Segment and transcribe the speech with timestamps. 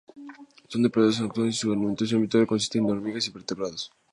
[0.71, 3.99] Son depredadoras nocturnas, y su alimento habitual consiste en hormigas y vertebrados pequeños.